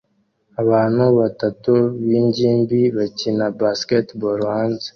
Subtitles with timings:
[0.61, 1.73] Abahungu batatu
[2.05, 4.87] b'ingimbi bakina basketball hanze